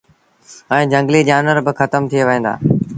[0.73, 2.53] ائيٚݩ جھنگليٚ جآنور با کتم ٿئي وهيݩ دآ۔